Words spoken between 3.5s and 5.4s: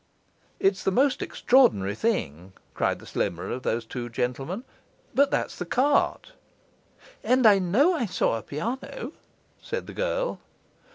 of the two gentlemen, 'but